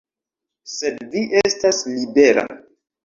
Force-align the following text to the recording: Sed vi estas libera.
Sed 0.75 1.05
vi 1.17 1.23
estas 1.41 1.83
libera. 1.91 2.47